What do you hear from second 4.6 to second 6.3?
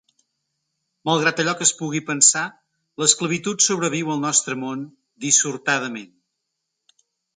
món, dissortadament.